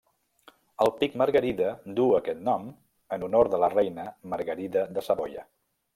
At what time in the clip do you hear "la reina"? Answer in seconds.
3.65-4.07